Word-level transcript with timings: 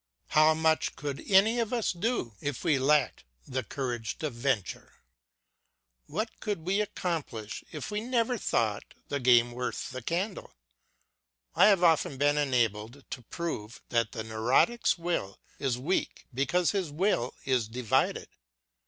How 0.29 0.55
much 0.55 0.95
could 0.95 1.23
any 1.29 1.59
of 1.59 1.71
us 1.71 1.91
do 1.93 2.33
if 2.41 2.63
we 2.63 2.79
lacked 2.79 3.23
the 3.47 3.61
courage 3.61 4.17
to 4.17 4.31
venture? 4.31 4.93
What 6.07 6.39
could 6.39 6.65
we 6.65 6.81
accomplish 6.81 7.63
if 7.71 7.91
we 7.91 8.01
never 8.01 8.35
thought 8.39 8.95
the 9.09 9.19
game 9.19 9.51
worth 9.51 9.91
the 9.91 10.01
candle? 10.01 10.55
I 11.53 11.67
have 11.67 11.83
often 11.83 12.17
been 12.17 12.39
enabled 12.39 13.05
to 13.11 13.21
prove 13.21 13.83
that 13.89 14.13
the 14.13 14.23
neurotic's 14.23 14.97
will 14.97 15.37
is 15.59 15.77
weak 15.77 16.25
because 16.33 16.71
his 16.71 16.89
will 16.89 17.35
is 17.45 17.67
divided. 17.67 18.29